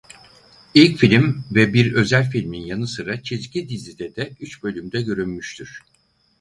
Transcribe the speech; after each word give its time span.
İlk 0.73 0.97
film 0.97 1.43
ve 1.51 1.73
bir 1.73 1.93
özel 1.93 2.29
filmin 2.31 2.65
yanı 2.65 2.87
sıra 2.87 3.23
çizgi 3.23 3.69
dizide 3.69 4.15
de 4.15 4.33
üç 4.39 4.63
bölümde 4.63 5.01
görünmüştür. 5.01 5.83